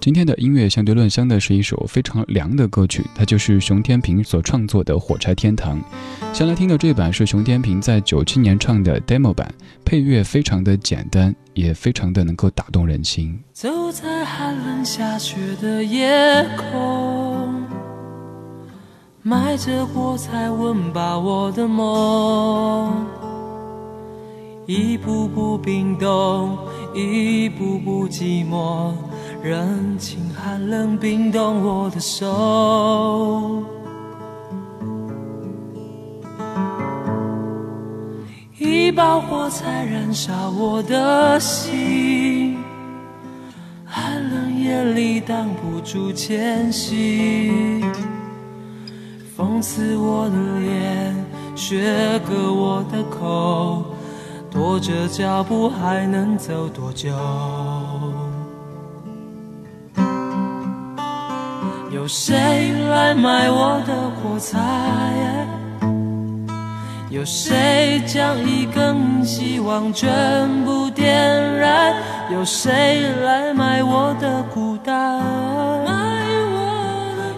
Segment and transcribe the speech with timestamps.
[0.00, 5.78] 今天的音乐相对论香的是一首非常凉的歌曲，它就是熊天平所创作的《火柴天堂》。
[6.32, 9.52] 先来听的这版是熊天平在九七年唱的 demo 版，
[9.84, 13.38] 配乐非常的简单，也非常的能够打动人心。
[13.52, 17.62] 走在寒冷下雪的夜空，
[19.20, 23.04] 埋着火柴温饱我的梦，
[24.64, 26.56] 一步步冰冻，
[26.94, 28.94] 一步步寂寞。
[29.42, 33.64] 任情寒冷冰冻我的手，
[38.58, 42.58] 一把火柴燃烧我的心，
[43.86, 47.82] 寒冷夜里挡不住前行。
[49.34, 51.16] 风刺我的脸，
[51.56, 53.84] 雪割我的口，
[54.50, 57.08] 拖着脚步还能走多久？
[62.10, 64.58] 有谁来买我的火柴？
[67.08, 70.10] 有谁将一根希望全
[70.64, 71.06] 部点
[71.56, 71.94] 燃？
[72.32, 75.22] 有谁来买我的孤单？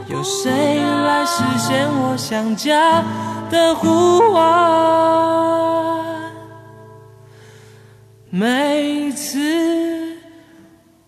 [0.09, 3.05] 有谁来实现我想家
[3.51, 4.43] 的呼唤？
[8.31, 9.82] 每次。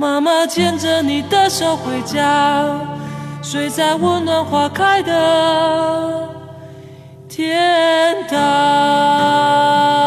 [0.00, 2.64] 妈妈牵着你的手回家，
[3.42, 6.28] 睡在温暖花开的
[7.28, 9.97] 天堂。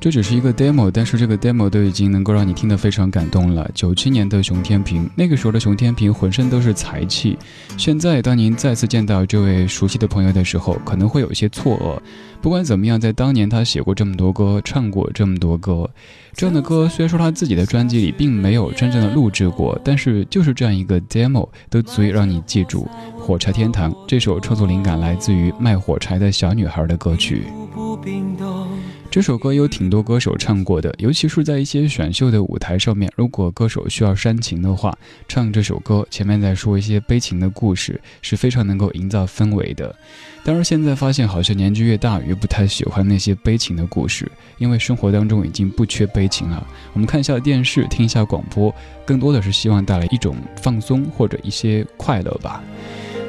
[0.00, 3.68] 这只是一个 demo，但是这个 demo 都已经能够让你听得非常感动了。
[3.74, 7.36] 九七年的熊天平，那个时候的熊天平浑身都是才气。
[7.76, 12.00] 现在，当您再次见到这位熟悉的朋友的时候，可能会有一些错愕。
[12.40, 15.90] 不管怎么样，在当年他写过这么多歌，唱过这么多歌，
[16.32, 22.88] 这样的歌虽然说他自己的专辑里并没有真正的录制过，但是就是这样一个 demo 都足以让你记住
[23.18, 27.42] 《火柴天堂》这首创作灵感来自于卖火柴的小女孩的歌曲。
[29.10, 34.96] 这首歌有挺多歌手唱过的，尤其是在一些选秀的舞台上面，如果歌手需要煽情的话，
[35.26, 39.94] 唱这首歌，前面再说一些悲情的故事，是非常能够营造氛围的。
[40.44, 46.64] 但是现在发现，好像年纪越大越不太喜欢那些悲情的故事，因为生活当中已经不缺悲情了。
[46.92, 48.72] 我们看一下电视，听一下广播，
[49.06, 52.62] 更多的是希望带来一种放松或者一些快乐吧。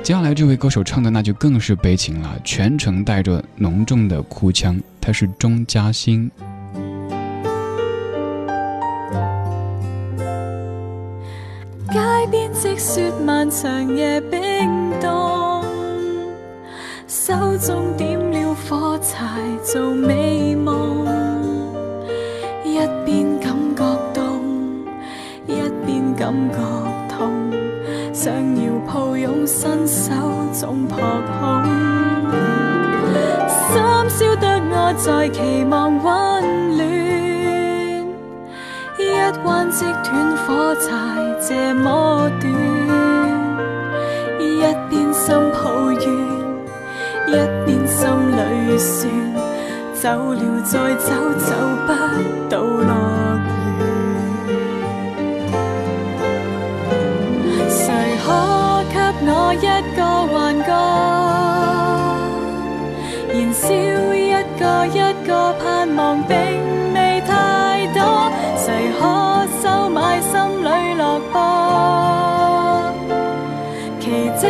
[0.01, 6.31] 接下来这位歌手唱的那就更是悲情了，全程带着浓重的哭腔，他是钟嘉欣。
[11.91, 11.99] 街
[12.31, 14.41] 边积雪漫长夜冰
[14.99, 15.63] 冻，
[17.07, 19.25] 手中点了火柴
[19.63, 21.05] 做美梦，
[22.65, 24.41] 一边感觉冻，
[25.45, 25.53] 一
[25.85, 26.89] 边感觉。
[28.21, 30.11] 想要抱拥，伸手
[30.51, 31.63] 总扑空。
[33.47, 36.43] 心烧得我在期望温
[36.75, 36.85] 暖，
[38.99, 39.01] 一
[39.45, 40.89] 弯即断，火柴
[41.39, 42.51] 这么短。
[44.37, 44.59] 一
[44.89, 46.03] 边心抱怨，
[47.25, 47.31] 一
[47.65, 48.05] 边心
[48.35, 49.09] 里算，
[49.93, 51.55] 走了再走，走
[51.87, 51.93] 不
[52.49, 53.28] 到乐
[59.31, 60.33] 我一个幻
[60.65, 60.71] 觉，
[63.31, 63.63] 燃烧
[64.13, 64.97] 一个一
[65.27, 65.63] 个盼
[65.95, 66.33] 望，并
[66.93, 67.97] 未太多，
[68.57, 68.67] 谁
[68.99, 69.01] 可
[69.61, 70.31] 收买心
[70.63, 71.37] 里落魄？
[73.99, 74.05] 奇
[74.39, 74.41] 迹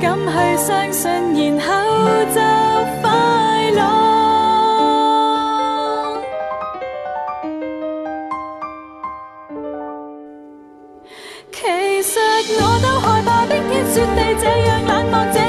[0.00, 1.02] 敢去相信，
[1.56, 1.70] 然后
[2.34, 2.40] 就
[3.02, 3.04] 快
[3.72, 3.78] 乐。
[11.52, 11.60] 其
[12.02, 12.18] 实
[12.60, 12.62] 我
[13.94, 15.43] 雪地这样冷漠，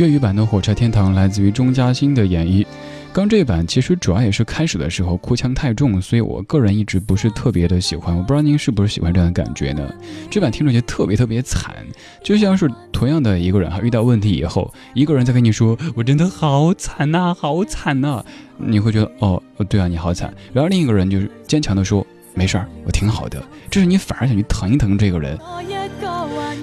[0.00, 2.64] 粤语版的《火柴天堂》来自于钟嘉欣的演绎。
[3.12, 8.16] 刚这版其实主要也是开始的时候哭腔太重，所以我个人一直不是特别的喜欢。
[8.16, 9.92] 我不知道您是不是喜欢这样的感觉呢？
[10.30, 11.76] 这版听着就特别特别惨，
[12.24, 18.24] 就像是同样的一个人哈，遇到问题以后，一个人在跟你说“我真的好惨呐，好惨呐”，
[18.56, 20.32] 你会觉得哦对啊，你好惨。
[20.54, 22.06] 然后另一个人就是坚强的说。
[22.32, 23.42] 没事儿，我挺好的。
[23.68, 25.36] 这是你反而想去疼一疼这个人。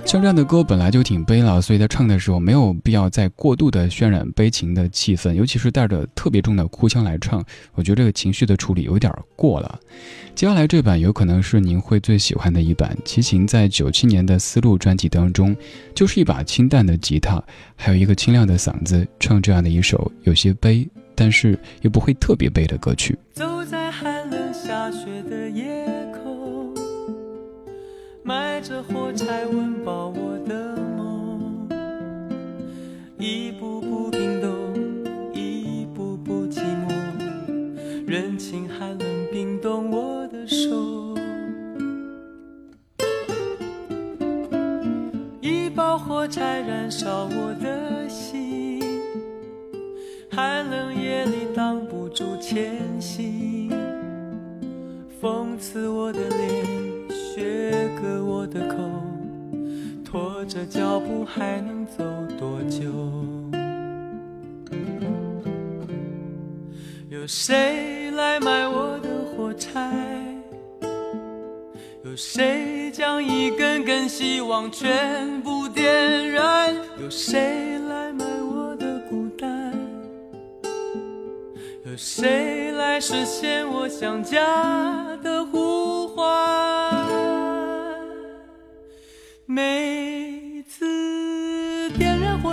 [0.07, 7.44] 像这样的歌本来就挺悲了，所以在唱的时候没有必要再过度的渲染悲情的气氛，尤其是带着特别重的哭腔来唱，
[7.74, 9.77] 我觉得这个情绪的处理有点过了。
[10.33, 15.54] 接下来这版有可能是您会最喜欢的一版，齐秦在九七年的丝路专辑当中，
[15.94, 17.44] 就是一把清淡的吉他，
[17.75, 23.18] 还有一个清亮的嗓子，唱这样的一首有些悲，但是又不会特别悲的歌曲。
[23.33, 25.86] 走在寒冷下雪的夜，
[28.27, 31.65] 埋着火柴温饱我的梦，
[33.18, 34.51] 一步步冰冻，
[35.33, 36.91] 一步步寂寞，
[38.06, 41.15] 人情寒冷冰冻我的手，
[45.39, 48.81] 一包火柴燃烧我的心，
[50.29, 53.71] 寒冷夜里挡不住前行。
[55.21, 56.87] 风刺我的脸，
[57.38, 58.78] 切割我的口，
[60.04, 62.04] 拖着脚步还能走
[62.36, 62.81] 多久？
[67.12, 69.94] 有谁来买我的火柴？
[72.04, 76.74] 有谁将一根根希望全部点燃？
[77.00, 79.72] 有谁来买我的孤单？
[81.86, 85.16] 有谁来实现我想家？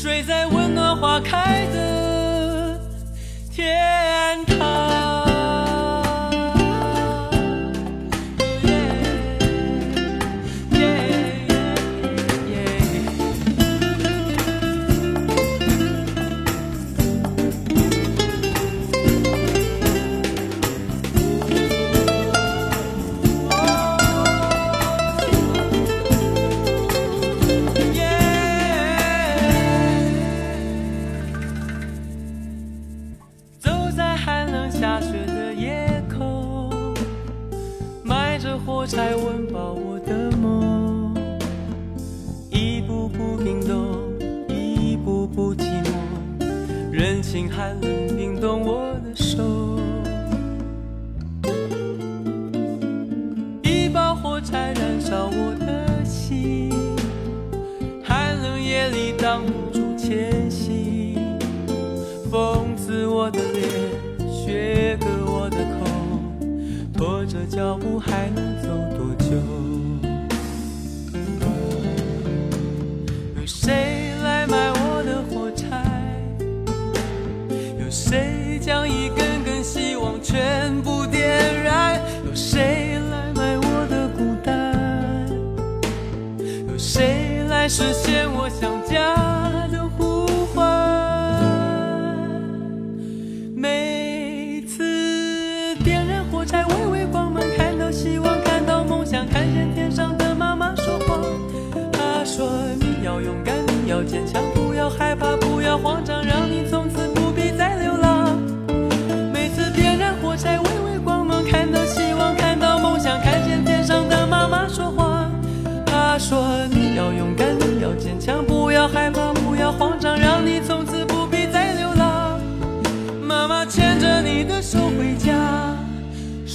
[0.00, 2.09] 睡在温暖花开的
[47.40, 49.80] 冰寒冷冰冻我的手。
[53.62, 56.70] 一把火柴燃烧我的心。
[58.04, 61.16] 寒冷夜里挡不住前行。
[62.30, 63.64] 风刺我的脸
[64.30, 66.92] 雪割我的口。
[66.92, 69.69] 拖着脚步还能走多久？
[80.30, 85.28] 全部点燃，有谁来买我的孤单？
[86.68, 89.16] 有谁来实现我想家
[89.72, 90.62] 的呼唤。
[93.56, 101.18] 每次点燃火柴，微微光芒，看到希望，看到梦想，看见天上的妈妈说话。
[101.92, 106.19] 她说：“你要勇敢，你要坚强，不要害怕，不要慌张，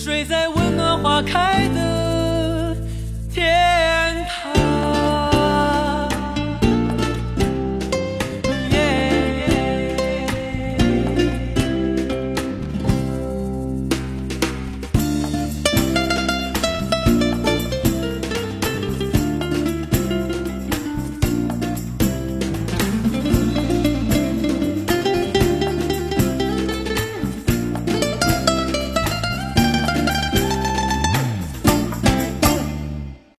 [0.06, 0.55] 睡在。